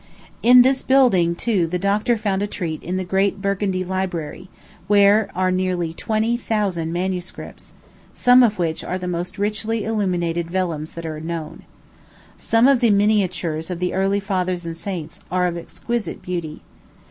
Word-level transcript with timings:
In 0.41 0.63
this 0.63 0.81
building, 0.81 1.35
too, 1.35 1.67
the 1.67 1.77
doctor 1.77 2.17
found 2.17 2.41
a 2.41 2.47
treat 2.47 2.81
in 2.81 2.97
the 2.97 3.03
great 3.03 3.39
Burgundy 3.39 3.83
Library, 3.83 4.49
where 4.87 5.29
are 5.35 5.51
nearly 5.51 5.93
twenty 5.93 6.35
thousand 6.37 6.91
MSS., 6.91 7.71
some 8.11 8.41
of 8.41 8.57
which 8.57 8.83
are 8.83 8.97
the 8.97 9.07
most 9.07 9.37
richly 9.37 9.83
illuminated 9.85 10.47
vellums 10.49 10.95
that 10.95 11.05
are 11.05 11.19
known. 11.19 11.65
Some 12.35 12.67
of 12.67 12.79
the 12.79 12.89
miniatures 12.89 13.69
of 13.69 13.77
the 13.77 13.93
early 13.93 14.19
fathers 14.19 14.65
and 14.65 14.75
saints 14.75 15.19
are 15.29 15.45
of 15.45 15.55
exquisite 15.55 16.23
beauty. 16.23 16.63